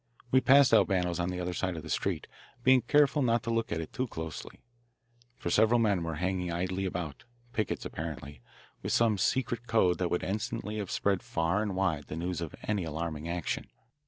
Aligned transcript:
We 0.31 0.41
passed 0.41 0.73
Albano's 0.73 1.19
on 1.19 1.29
the 1.29 1.39
other 1.39 1.53
side 1.53 1.77
of 1.77 1.83
the 1.83 1.89
street, 1.91 2.25
being 2.63 2.81
careful 2.81 3.21
not 3.21 3.43
to 3.43 3.51
look 3.53 3.71
at 3.71 3.79
it 3.81 3.93
too 3.93 4.07
closely, 4.07 4.59
for 5.37 5.51
several 5.51 5.79
men 5.79 6.01
were 6.01 6.15
hanging 6.15 6.51
idly 6.51 6.85
about 6.85 7.25
pickets, 7.53 7.85
apparently, 7.85 8.41
with 8.81 8.93
some 8.93 9.19
secret 9.19 9.67
code 9.67 9.99
that 9.99 10.09
would 10.09 10.23
instantly 10.23 10.77
have 10.77 10.89
spread 10.89 11.21
far 11.21 11.61
and 11.61 11.75
wide 11.75 12.07
the 12.07 12.15
news 12.15 12.41
of 12.41 12.55
any 12.63 12.83
alarming 12.83 13.29
action. 13.29 13.67